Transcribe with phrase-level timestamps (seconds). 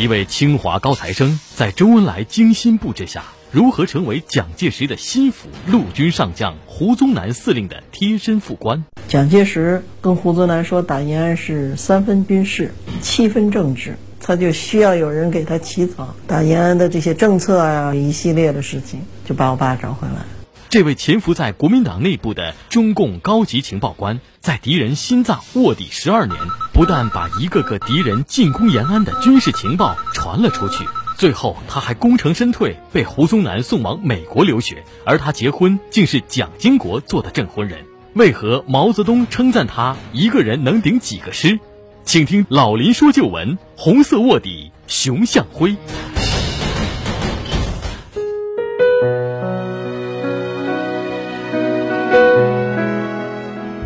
[0.00, 8.82] 一位清华高材生在周恩来精心布置下，如何成为蒋介石的心腹陆军上将胡宗南司令的贴身副官？
[9.08, 20.39] 蒋介石跟胡宗南说，打延安是三分军事，七分政治，他就需要有人给他起草打延安的这些政策啊，一系列的事情，就把我爸找回来。
[20.70, 26.38] 这位潜伏在国民党内部的中共高级情报官，在敌人心脏卧底十二年，
[26.72, 30.84] 不但把一个个敌人进攻延安的军事情报传了出去，
[31.18, 37.84] 最后他还功成身退，被胡宗南送往美国留学，而他结婚竟是蒋经国做的证婚人。
[38.14, 41.58] 为何毛泽东称赞他一个人能顶几个师？
[42.04, 45.76] 请听老林说旧闻：红色卧底熊向晖。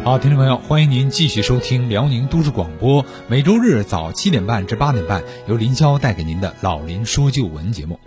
[0.04, 7.98] 好，听众朋友，欢迎您继续收听辽宁都市广播，每周日早七点半至八点半，由林霄带给您的《老林说旧闻》节目。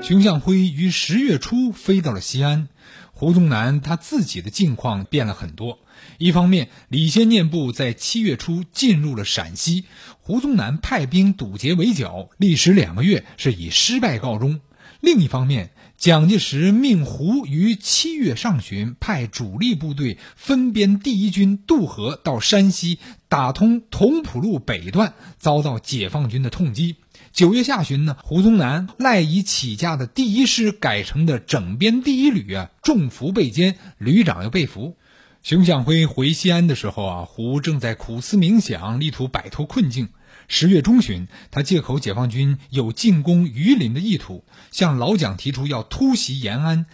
[0.00, 2.68] 熊向晖于十月初飞到了西安，
[3.12, 5.80] 胡宗南他自己的境况变了很多。
[6.18, 9.86] 一方面，李先念部在七月初进入了陕西，
[10.20, 14.60] 胡宗南派兵堵截围剿，历时两个月是以失败告终；
[15.02, 26.94] 另一方面，蒋介石命胡于七月上旬派主力部队分编第一军渡河到山西，打通同蒲路北段，遭到解放军的痛击。
[27.32, 34.96] 九月下旬呢，胡宗南赖以起家的第一师改成的整编第一旅啊，中伏被歼，旅长又被俘。
[35.42, 40.10] 熊向晖回西安的时候啊，胡正在苦思冥想，力图摆脱困境。
[40.48, 46.86] 十月中旬，他借口解放军有进攻榆林的意图，向老蒋提出要突袭延安、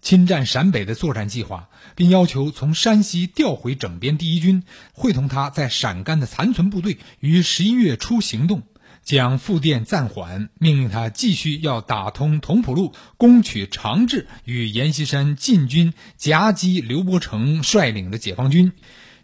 [0.00, 8.62] 侵占陕北的作战计划，并要求从山西调回整编第一军，会同他在陕甘的残存部队于十一月初行动。
[9.04, 18.70] 蒋复电暂缓，命令他继续要打通同蒲路，攻取长治，与阎锡山进军夹击刘伯承率领的解放军。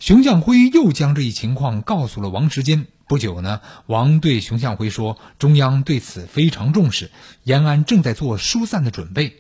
[0.01, 2.87] 熊向晖又将这一情况告诉了王时坚。
[3.09, 7.11] 不久呢，王对熊向晖说：“中央对此非常重视，
[7.43, 9.35] 延安正在做疏散的准备。”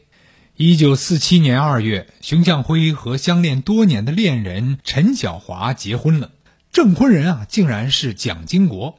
[0.57, 6.31] 一九四七年二月，熊向晖和相恋多年的恋人陈晓华结婚了，
[6.73, 8.99] 证婚人啊，竟然是蒋经国。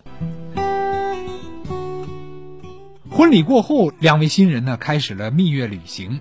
[3.09, 6.19] 婚礼过后，两位新人呢开始了蜜月旅行。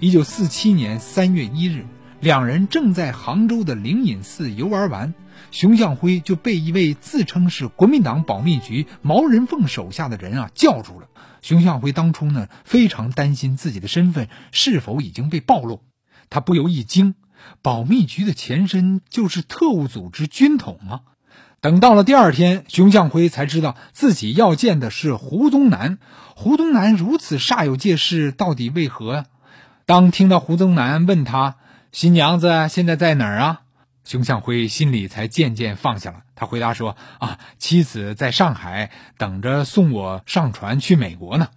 [0.00, 1.84] 一九四七年三月一日，
[2.20, 5.14] 两人正在杭州的灵隐寺游玩完。
[5.50, 11.08] 熊向晖就被一位自称是国民党保密局毛人凤手下的人啊叫住了。
[11.40, 15.80] 熊向晖当初呢非常担心自己的身份是否已经被暴露，
[16.28, 17.14] 他不由一惊，
[17.62, 21.00] 保密局的前身就是特务组织军统吗？
[21.62, 25.98] 等到了第二天，熊向晖才知道自己要见的是胡宗南。
[26.36, 29.24] 胡宗南如此煞有介事，到底为何？
[29.86, 31.56] 当听到胡宗南问他
[31.92, 33.62] 新娘子现在在哪儿啊？
[34.04, 36.22] 熊向晖心里才渐渐放下了。
[36.36, 41.48] 他回答说：“啊，妻子在上海等着送我上船去美国呢。”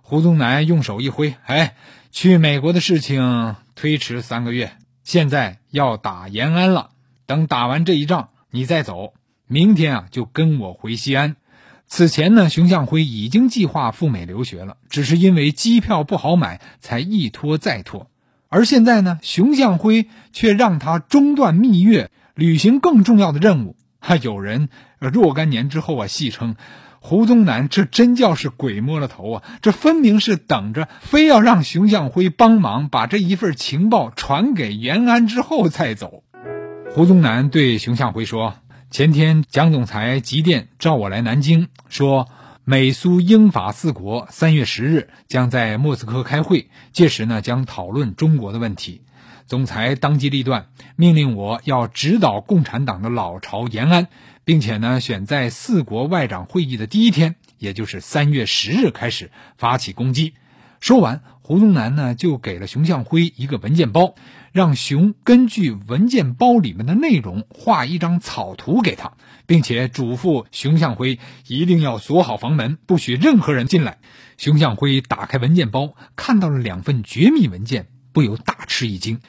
[0.00, 1.74] 胡宗南用手一挥：“哎，
[2.10, 4.72] 去美国的事情推迟三个月，
[5.04, 6.90] 现在要打延安了。
[7.26, 9.12] 等打完这一仗，你再走。
[9.46, 11.36] 明天啊，就跟我回西安。”
[11.86, 18.10] 此前呢，熊向晖已经计划赴美留学了，只是因为机票不好买，才一拖再拖。
[18.54, 23.76] 而现在呢，熊向晖却让他中断蜜月，履行更重要的任务。
[23.98, 24.68] 还有人
[24.98, 26.56] 若干年之后啊，戏称
[27.00, 29.42] 胡宗南这真叫是鬼摸了头啊！
[29.62, 36.22] 这分明是等着，非要让熊向晖帮忙把这一份情报传给延安之后再走。
[36.94, 38.56] 胡宗南对熊向晖说
[38.92, 42.28] ：“前天蒋总裁急电召我来南京，说。”
[42.64, 49.02] 美苏英法四国三月十日将在莫斯科开会，届时呢将讨论中国的问题。
[49.46, 54.06] 总裁当机立断，命令我要指导共产党的老巢延安，
[54.44, 60.34] 并且呢选在四国外长会议的第一天，也就是三月十日开始发起攻击。
[60.78, 64.14] 说完，胡宗南呢就给了熊向晖一个文件包，
[64.52, 69.14] 让熊根据文件包里面的内容画一张草图给他，
[69.52, 73.98] 并且嘱咐熊向晖一定要锁好房门，不许任何人进来。
[74.38, 79.20] 熊向晖打开文件包，看到了两份绝密文件，不由大吃一惊：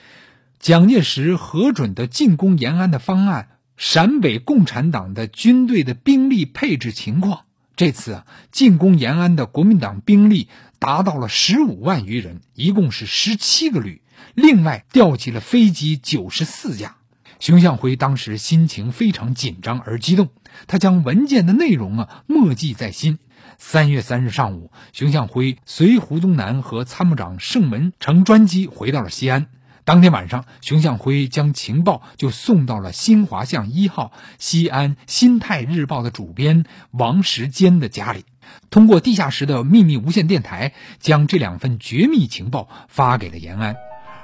[0.59, 7.41] 蒋介石核准的进攻延安的方案，陕北共产党的军队的兵力配置情况。
[7.75, 10.47] 这次啊，进攻延安的国民党兵力
[10.79, 14.01] 达到了十五万余人，一共是十七个旅，
[14.35, 16.95] 另外调集了飞机九十四架。
[17.43, 20.29] 熊向晖当时心情非常紧张而激动，
[20.65, 23.19] 他将文件的内容啊默记在心。
[23.57, 29.47] 三月三日上午，熊向晖随胡宗南和参谋长盛文乘专机回到了西安。
[29.83, 38.23] 当天晚上，熊向晖将情报就送到了新华巷一号西安《新泰日报》的主编王时坚的家里，
[38.69, 43.75] 通过地下室的秘密无线电台，将这两份绝密情报发给了延安。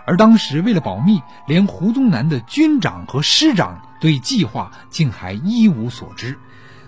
[0.10, 6.40] 而当时为了保密，连胡宗南的军长和师长对计划竟还一无所知。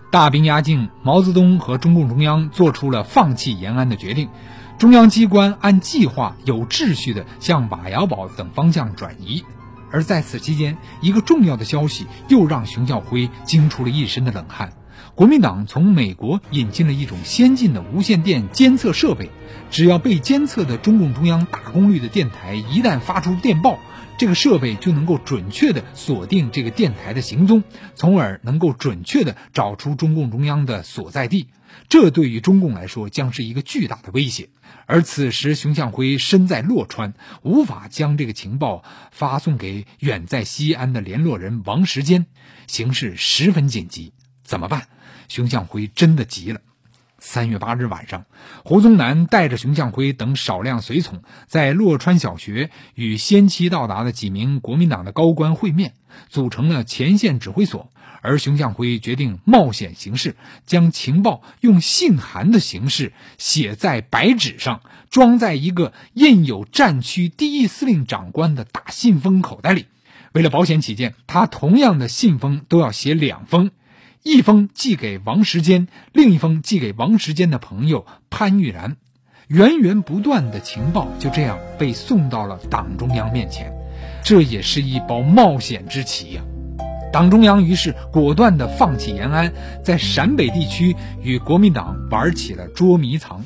[0.09, 4.27] 大兵压境，毛泽东和中共中央做出了放弃延安的决定。
[4.79, 9.45] 中央机关按计划有秩序地向瓦窑堡等方向转移，
[9.91, 14.73] 而在此期间，一个重要的消息又让熊向晖惊出了一身的冷汗：
[15.21, 19.29] 国民党从美国引进了一种先进的无线电监测设备，
[19.69, 23.79] 只要被监测的中共中央大功率的电台一旦发出电报，
[24.17, 27.63] 这个设备就能够准确地锁定这个电台的行踪，
[27.93, 31.49] 从而能够准确地找出中共中央的所在地。
[31.87, 34.49] 这对于中共来说将是一个巨大的威胁。
[34.87, 37.13] 而此时，熊向晖身在洛川，
[37.43, 42.25] 无法将这个情报发送给远在西安的联络人王时坚，
[42.65, 44.13] 形势十分紧急。
[44.43, 44.87] 怎么办？
[45.31, 46.59] 熊向晖真的急了。
[47.17, 48.25] 三月八日晚上，
[48.65, 55.93] 胡宗南带着熊向晖等少量随从，在洛川小学与先期到达的几名国民党的高官会面，
[56.27, 57.89] 组成了前线指挥所。
[58.21, 60.35] 而熊向晖决定冒险行事，
[60.65, 69.85] 将情报用信函的形式写在白纸上，装在一个印有战区第一司令长官的大信封口袋里。
[70.33, 73.71] 为了保险起见，他同样的信封都要写两封，
[74.23, 78.97] 一封寄给王时坚，另一封寄给王时坚的朋友潘玉然。
[79.47, 83.73] 源源不断的情报就这样被送到了党中央面前，
[84.23, 86.43] 这也是一包冒险之棋呀。
[87.11, 89.51] 党中央于是果断地放弃延安，
[89.83, 93.43] 在陕北地区与国民党玩起了捉迷藏。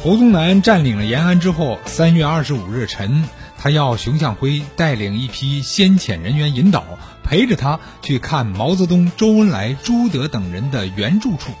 [0.00, 3.28] 胡宗南占领了延安之后，三月二十五日晨，
[3.58, 6.82] 他要熊向晖带领一批先遣人员引导，
[7.24, 11.52] 陪着他去看毛泽东、周恩来、朱德等人的原住处。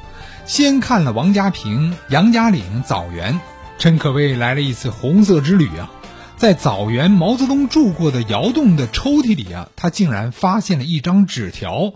[0.44, 3.40] 先看了王家坪、杨家岭、枣园，
[3.78, 5.90] 真可谓来了一次红色之旅啊！
[6.36, 11.92] 在枣园毛泽东住过的窑洞的抽屉里啊，他竟然发现了一张纸条。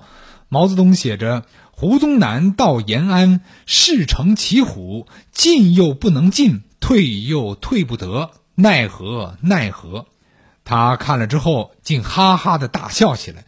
[0.49, 10.07] 毛泽东写着：“胡宗南到延安，事成骑虎，进又不能进，退又退不得，奈何奈何。”
[10.65, 13.45] 他看了之后，竟哈哈的大笑起来。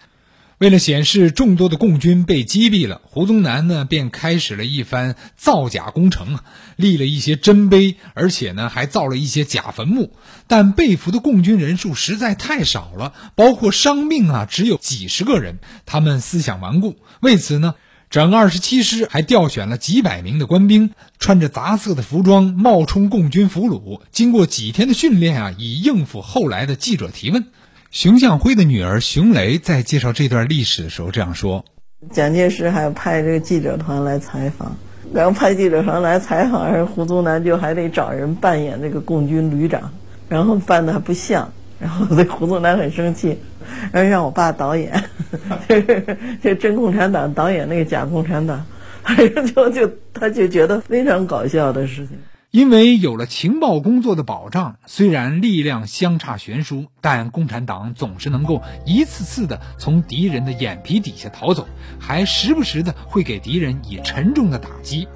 [0.59, 6.45] 为了显示众多的共军被击毙了，胡宗南呢便开始了一番造假工程啊，
[6.75, 10.13] 立了一些真碑，而且呢还造了一些假坟墓。
[10.49, 15.61] 但被俘的共军人数实在太少了，包括伤病啊只有几十个人。
[15.87, 17.77] 他们思想顽固，为此呢，
[18.11, 20.91] 整二十七师还调选了几百名的官兵，
[21.21, 27.47] 穿着杂色的服装冒充共军俘虏，经过几天的训练啊，以应付后来的记者提问。
[27.91, 31.65] 熊向晖的女儿熊雷在介绍这段历史的时候这样说
[32.13, 34.77] ：“蒋介石还派这个记者团来采访，
[35.15, 39.91] 然后派记者团来采访，胡宗南就还得找人扮演这个共军旅长，
[40.29, 41.51] 然后扮的还不像，
[41.81, 43.39] 然后这胡宗南很生气，
[43.91, 45.05] 然后让我爸导演，
[45.67, 48.67] 就是就真共产党导演那个假共产党，
[49.57, 52.19] 就就他就觉得非常搞笑的事情。”
[52.51, 65.07] 因为有了情报工作的保障，虽然力量相差悬殊，但共产党总是能够一次次的从敌人的眼皮底下逃走，还时不时的会给敌人以沉重的打击。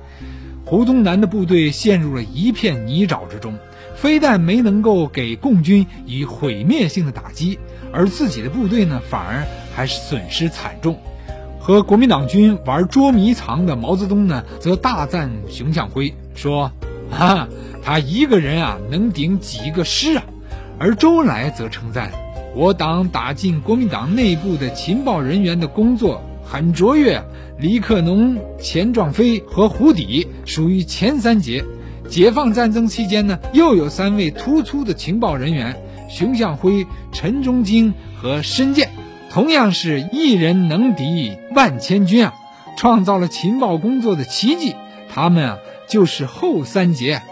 [0.67, 3.57] 胡宗南的部队陷入了一片泥沼之中，
[3.97, 7.59] 非但没能够给共军以毁灭性的打击，
[7.95, 11.01] 而自己的部队呢，反而还是损失惨重。
[11.59, 16.71] 和国民党军玩捉迷藏的毛泽东呢，则大赞熊向晖，说。
[17.13, 17.49] 啊，
[17.85, 20.25] 他一个人啊能顶几个师啊？
[20.79, 22.11] 而周恩来则称赞
[22.57, 27.23] 我党打进国民党内部的情报人员的工作很卓越，
[27.59, 31.65] 李克农、钱壮飞和胡底属于前三杰。
[32.09, 38.91] 解放战争期间呢，又有三位突出的情报人员：熊向晖、陈忠京和申健，
[39.31, 42.35] 同样是一人能敌万千军啊，
[42.77, 44.75] 创造了情报工作的奇迹。
[45.09, 45.59] 他们啊。
[45.89, 47.23] 就是后三节。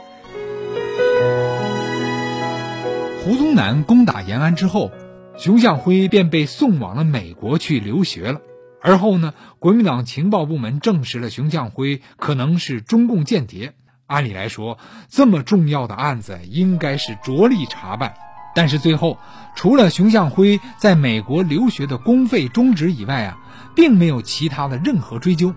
[3.25, 4.91] 胡宗南攻打延安之后，
[5.37, 8.41] 熊向晖便被送往了美国去留学了。
[8.83, 13.75] 而后呢，国民党情报部门证实了熊向晖可能是中共间谍。
[14.07, 14.79] 按理来说，
[15.09, 18.15] 这么重要的案子应该是着力查办，
[18.55, 19.19] 但是最后，
[19.55, 23.39] 除了熊向晖在美国留学的公费终止以外啊，
[23.77, 25.55] 并没有其他的任何追究，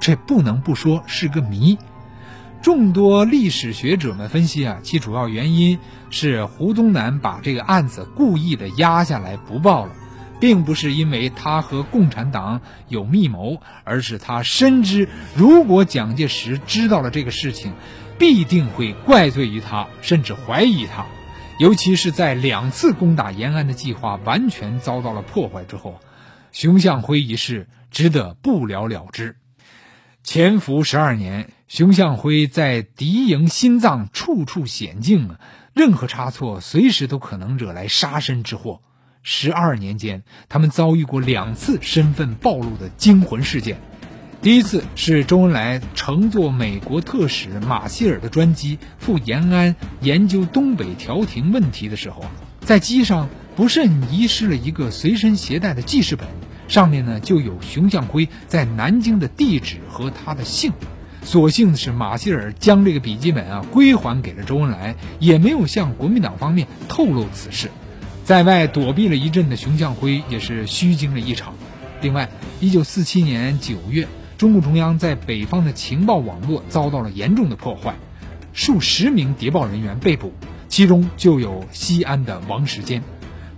[0.00, 1.78] 这不能不说是个谜。
[2.64, 5.78] 众多历史学者们分析啊，其主要原因
[6.08, 9.92] 是胡宗南把这个案子故意的压下来不报了，
[10.40, 17.74] 并不是因为他和共产党有密谋，而是他深知如果蒋介石知道了这个事情，
[18.18, 21.04] 必定会怪罪于他，甚至怀疑他。
[21.58, 26.00] 尤其是在两次攻打延安的计划完全遭到了破坏之后，
[26.50, 29.36] 熊向晖一事只得不了了之。
[30.24, 35.38] 潜伏十二年，熊向晖在敌营心脏处处险境啊，
[35.74, 38.80] 任何差错随时都可能惹来杀身之祸。
[39.22, 43.76] 十二年间，他们遭遇过两次身份暴露的惊魂事件。
[44.40, 52.24] 第一次是周恩来乘坐美国特使马歇尔的专机赴延安研究东北调停问题的时候，
[52.62, 56.26] 在机上不慎遗失了一个随身携带的记事本，
[56.68, 60.72] 上面呢就有熊向晖在南京的地址和他的姓。
[61.22, 67.70] 所幸的是，马歇尔将这个笔记本啊归还给了周恩来，也没有向国民党方面透露此事。
[68.24, 71.54] 在外躲避了一阵的熊向晖也是虚惊了一场。
[72.00, 72.28] 另外，
[72.60, 74.06] 一九四七年九月。
[74.36, 77.94] 中共中央在北方的情报网络遭到了严重的破坏，
[78.52, 80.32] 数十名谍报人员被捕，
[80.68, 83.00] 其中就有西安的王世坚。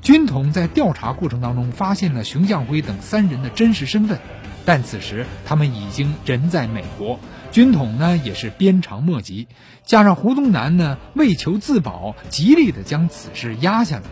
[0.06, 4.20] 军统在调查过程当中发现了熊向晖等三人的真实身份，
[4.64, 7.18] 但此时他们已经人在美国，
[7.50, 9.48] 军统呢也是鞭长莫及，
[9.84, 14.04] 加上胡宗南呢为求自保，极力的将此事压下来。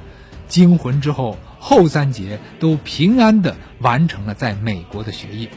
[0.48, 5.48] 惊魂之后，后三节都平安的完成了在美国的学业。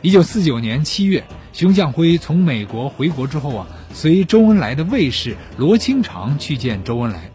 [0.00, 1.22] 一九四九年七月，
[1.52, 7.31] 熊向晖从美国回国之后啊，随周恩来的卫士罗清长去见周恩来。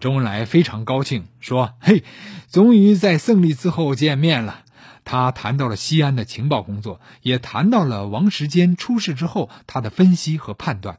[0.00, 2.02] 周恩来非常高兴，说：“嘿，
[2.50, 4.62] 终于在胜利之后见面了。”
[5.04, 10.98] 他谈到了西安的情报工作，也谈到了王时坚出事之后他的分析和判断。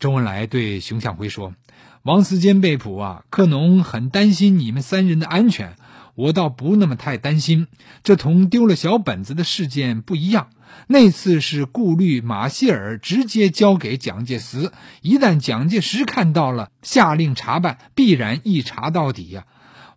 [0.00, 1.54] 周恩来对熊向晖说
[2.02, 5.76] ：“王时坚被捕啊，克农很担心你们三人的安全。”
[6.14, 7.68] 我倒不那么太担心，
[8.04, 10.50] 这同丢了小本子的事件不一样。
[10.86, 19.44] 那次是顾虑马歇尔直接交给蒋介石，一旦蒋介石看到了，下令查办，必然一查到底呀。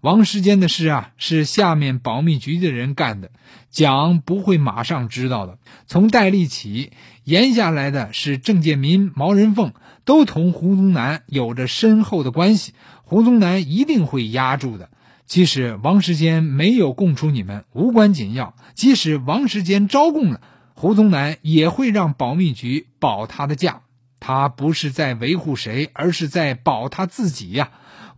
[0.02, 3.32] 王世坚的事啊，是下面保密局的人干的，
[3.72, 5.58] 蒋不会马上知道的。
[5.88, 6.92] 从戴笠起，
[7.24, 14.90] 延下来的是郑介民、毛人凤，都同胡宗南有着深厚的关系，胡宗南一定会压住的。
[15.26, 18.54] 即使王世坚没有供出你们，无关紧要。
[18.76, 20.40] 即使王世坚招供了，
[20.78, 23.82] 胡宗南也会让保密局保他的驾。
[24.20, 27.72] 他不是在维护谁，而是在保他自己呀。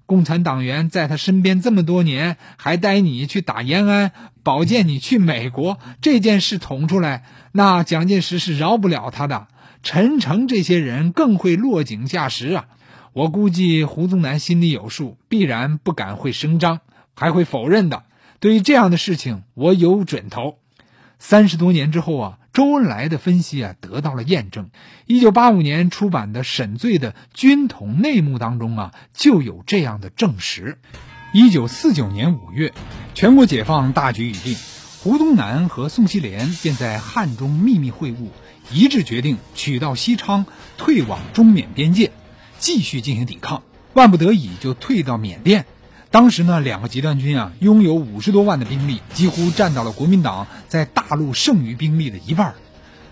[0.05, 4.11] 共产党员在他身边这么多年，还带你去打延安，
[4.41, 9.47] 保荐你去美国，这件事捅出来，那蒋介石是饶不了他的。
[9.83, 12.65] 陈诚这些人更会落井下石啊。
[13.13, 16.81] 我估计胡宗南心里有数，必然不敢会声张。
[17.13, 18.03] 还会否认的。
[18.39, 20.59] 对于这样的事情，我有准头。
[21.17, 24.71] 三十多年之后啊，周恩来的分析啊得到了验证。
[25.05, 30.79] 一九八五年出版的《沈醉的军统内幕》当中啊，就有这样的证实。
[31.33, 32.73] 一九四九年五月，
[33.13, 34.57] 全国解放大局已定，
[35.03, 38.29] 胡宗南和宋希濂便在汉中秘密会晤，
[38.71, 40.47] 一致决定取道西昌，
[40.79, 42.11] 退往中缅边界，
[42.57, 43.61] 继续进行抵抗。
[43.93, 45.67] 万不得已，就退到缅甸。
[46.09, 52.55] 当时呢，两个集团军啊，拥有五十多万的兵力，几乎占到了国民党在大陆剩余兵力的一半。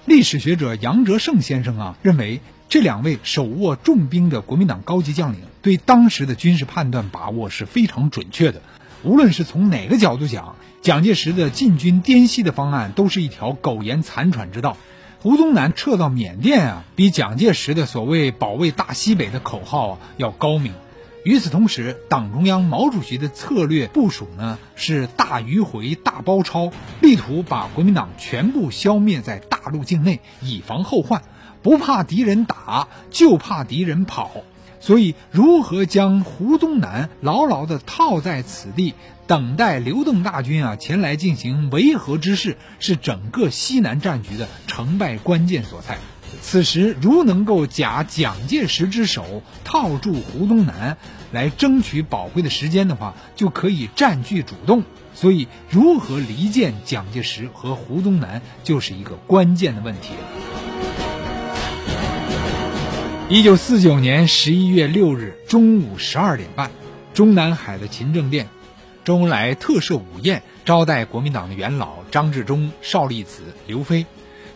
[0.05, 8.61] 历史学者杨哲胜先生啊，认为这两位手握重兵的国民党高级将领，对当时的军事判断把握是非常准确的。
[9.03, 14.77] 无论是从哪个角度讲，蒋介石的进军滇西的方案都是一条苟延残喘之道。
[15.19, 20.73] 胡宗南撤到缅甸啊，比蒋介石的所谓保卫大西北的口号啊要高明。
[21.25, 31.23] 与此同时，党中央毛主席的策略部署呢是大迂回、大包抄，力图把国民党全部消灭在大陆境内，以防后患。
[31.63, 34.43] 不怕敌人打，就怕敌人跑。
[34.79, 38.93] 所以，如何将胡宗南牢牢地套在此地，
[39.25, 45.97] 等待刘邓大军啊前来进行维和之势，是整个西南战局的成败关键所在。
[46.41, 50.97] 此时，如能够假蒋介石之手套住胡宗南，
[51.31, 54.83] 来争取宝贵的时间的话，就可以占据主动。
[55.13, 60.13] 所以，如何离间蒋介石和胡宗南，就是一个关键的问题。
[63.27, 66.69] 一九四九年十一月六日中午十二点半，
[67.13, 68.47] 中南海的勤政殿，
[69.03, 74.05] 周恩来特设午宴招待国民党的元老张治中、邵力子、刘飞。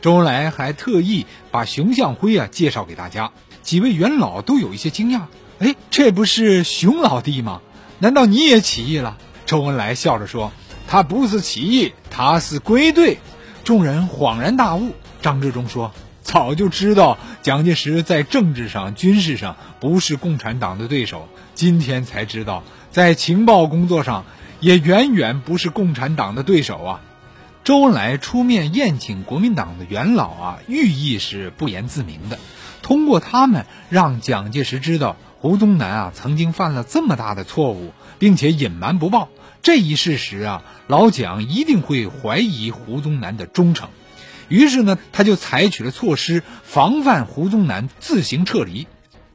[0.02, 5.24] 周恩来还特意把熊向晖啊介绍给大家，几位元老都有一些惊讶。
[5.60, 7.62] 哎，这不是熊老弟吗？
[8.00, 9.18] 难道你也起义了？
[9.46, 10.54] 周恩来笑着说
[10.88, 13.18] ：“他不是起义，他是归队。”
[13.66, 14.94] 众人恍然大悟。
[15.22, 15.92] 张治中说
[16.24, 24.24] ：“早就知道蒋介石在政治上、军事上不是共产党的对手，今天才知道在情报工作上
[24.62, 27.02] 也远远不是共产党的对手啊。”
[27.64, 32.40] 周恩来出面宴请国民党的元老啊，寓意是不言自明的，
[32.82, 39.30] 通过他们让蒋介石知道胡宗南啊曾经犯了这么大的错误，并且隐瞒不报
[39.62, 43.90] 这一事实啊，老蒋一定会怀疑胡宗南的忠诚，
[44.48, 48.88] 于是呢，他就采取了措施防范胡宗南自行撤离。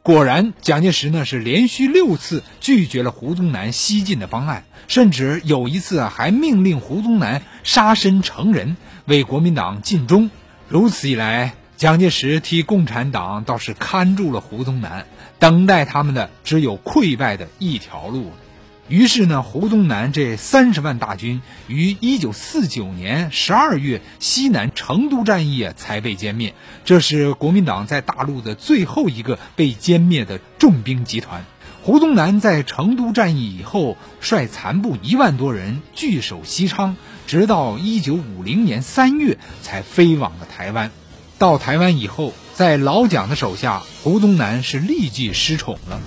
[0.04, 10.30] 果然，蒋介石呢是连续六次拒绝了胡宗南西进的方案，甚至有一次啊还命令胡宗南杀身成仁，为国民党尽忠。
[10.68, 15.06] 如此一来，蒋介石替共产党倒是看住了胡宗南，
[15.38, 18.30] 等待他们的只有溃败的一条路。
[18.86, 26.54] 于是呢，胡宗南这三十万大军于一九四九年十二月西南成都战役才被歼灭。
[26.84, 31.46] 这是国民党在大陆的最后一个被歼灭的重兵集团。
[31.82, 40.90] 胡宗南在成都战役以后，率残部一万多人据守西昌，直到一九五零年三月才飞往了台湾。
[41.38, 46.00] 到台湾以后，在老蒋的手下，胡宗南是立即失宠了。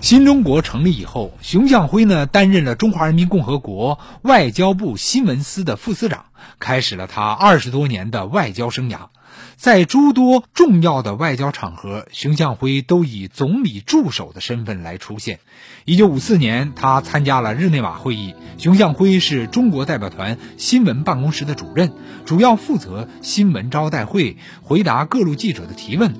[0.00, 6.24] 新中国成立以后，熊向晖呢担任了中华人民共和国外交部新闻司的副司长，
[6.58, 9.08] 开始了他二十多年的外交生涯。
[9.56, 15.38] 在诸多重要的外交场合，熊向晖都以总理助手的身份来出现。
[15.84, 21.92] 一九五四年，他参加了日内瓦会议，熊向晖是中国代表团新闻办公室的主任，
[22.24, 26.14] 主要负责新闻招待会，回答各路记者的提问。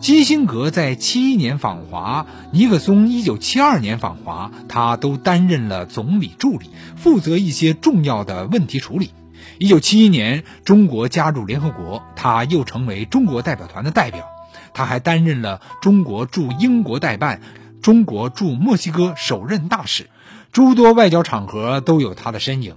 [0.00, 9.10] 基辛格在七一年访华，尼克松一九七二年访华，他都担任了总理助理，负责一些重要的问题处理。
[9.58, 14.24] 一九七一年，中国加入联合国，他又成为中国代表团的代表。
[14.72, 17.40] 他还担任了中国驻英国代办、
[17.82, 20.08] 中国驻墨西哥首任大使，
[20.52, 22.76] 诸多外交场合都有他的身影。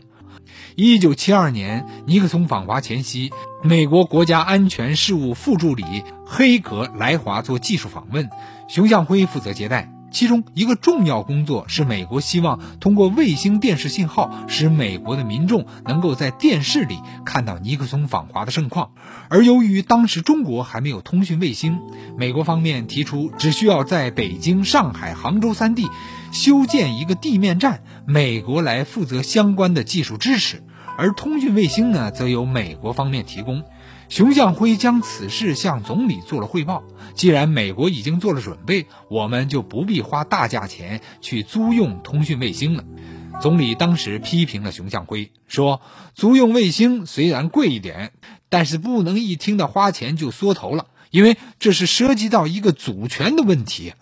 [0.76, 3.32] 一九七二年，尼克松访华前夕，
[3.62, 8.30] 美国国家安全事务副助理黑格来华做技术访问，
[8.68, 9.92] 熊向晖负责接待。
[10.12, 18.92] 其中一个重要工作是，美国希望通过卫星电视信号，使美国的民众能够在电视里看到尼克松访华的盛况。
[19.30, 21.80] 而由于当时中国还没有通讯卫星，
[22.18, 25.88] 美国方面提出只需要在北京、上海、杭州三地
[26.32, 27.82] 修建一个地面站。
[28.06, 30.62] 美国来负责相关的技术支持，
[30.98, 33.64] 而通讯卫星呢，则由美国方面提供。
[34.12, 36.84] 熊向晖将此事向总理做了汇报。
[37.16, 42.84] 既然美国已经做了准备，我们就不必花大价钱去租用通讯卫星了。
[43.42, 45.80] 总理当时批评了熊向晖，说
[46.14, 48.12] ：“租用卫星虽然贵一点，
[48.50, 53.94] 但是不能一听到花钱就缩头了，因为这是涉及到一个主权的问题。”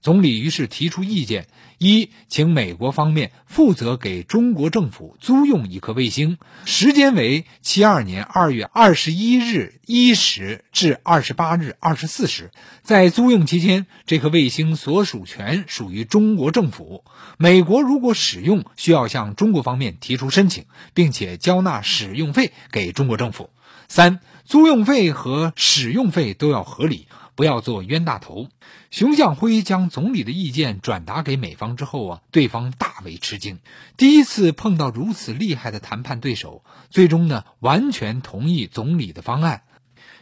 [0.00, 12.50] 总理于是提出意见：一，请美国方面负责给中国政府租用一颗卫星，时间为七二年二月二十一日一时至二十八日二十四时。
[12.82, 17.04] 在租用期间，这颗卫星所属权属于中国政府。
[17.36, 23.50] 美国如果使用，需要向中国方面提出申请，并且交纳使用费给中国政府。
[23.86, 27.06] 三，租用费和使用费都要合理。
[27.40, 28.48] 不要做冤大头。
[28.90, 33.60] 熊向晖将总理的意见转达给美方之后啊，对方大为吃惊。
[33.96, 39.62] 第一次碰到如此厉害的谈判对手，最终呢完全同意总理的方案。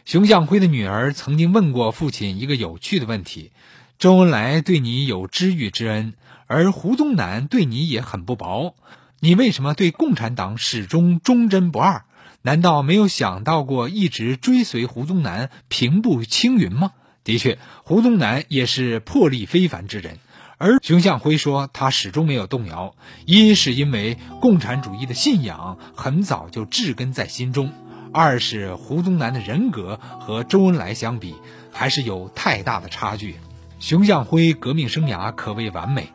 [0.05, 3.51] 熊向晖的女儿曾经问过父亲一个有趣的问题：
[3.97, 6.13] 周恩来对你有知遇之恩，
[6.47, 8.75] 而胡宗南对你也很不薄，
[9.19, 12.05] 你为什么对共产党始终忠贞不二？
[12.43, 16.93] 难道没有想到过一直追随胡宗南平步青云吗？
[17.23, 20.17] 的确，胡宗南也是魄力非凡之人，
[20.57, 27.71] 而熊向晖说他始终没有动摇，一是因为共产主义的信仰很早就植根在心中，
[28.13, 31.35] 二是胡宗南的人格和周恩来相比
[31.71, 33.35] 还是有太大的差距。
[33.79, 36.09] 熊向晖革命生涯可谓完美。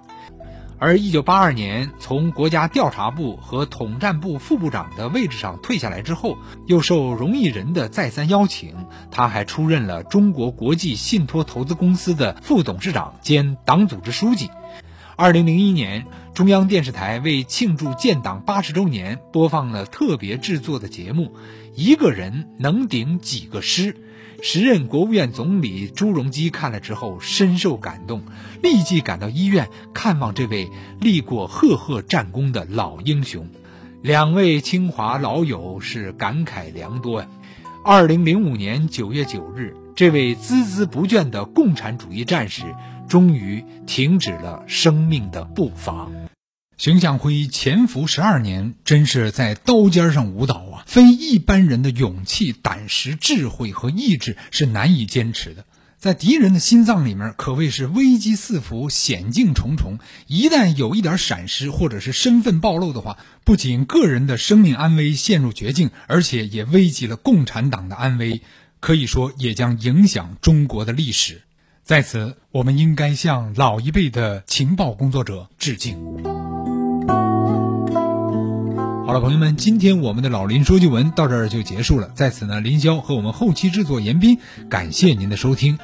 [0.85, 8.77] 而一九八二年从国家调查部和统战部副部长的位置上退下来之后，又受荣毅仁的再三邀请，
[9.11, 14.51] 他还出任了中国国际信托投资公司的副董事长兼党组织书记。
[15.17, 21.27] 二零零一年，中央电视台为庆祝建党八十周年，播放了特别制作的节目
[21.77, 23.93] 《一个人能顶几个师》。
[24.43, 28.25] 时任国务院总理朱镕基看了之后深受感动，
[28.61, 30.69] 立即赶到医院看望这位
[31.01, 33.49] 立过赫赫战功的老英雄。
[34.03, 37.29] 两位清华老友是感慨良多呀。
[37.85, 42.75] 二零零五年九月九日，这位孜孜不倦的共产主义战士
[43.09, 46.09] 终于停止了生命的步伐。
[46.77, 50.85] 熊向晖潜伏十二年，真是在刀尖上舞蹈啊！
[50.87, 55.65] 非一般人的勇气、胆识、智慧和意志是难以坚持的。
[55.99, 59.99] 在敌人的心脏里面，可谓是危机四伏、险境重重。
[60.27, 68.43] 一旦有一点闪失，或者是身份暴露的话，不仅个人的生命安危陷入绝境，而且也危及了共产党的安危，
[68.81, 71.44] 可以说也将影响中国的历史。
[71.85, 75.99] 在此，我们应该向老一辈的情报工作者致敬。
[79.07, 82.09] 好了，朋友们，今天我们的老林说旧闻到这儿就结束了。
[82.15, 84.39] 在此呢，林霄和我们后期制作严斌，
[84.71, 85.79] 感谢您的收听。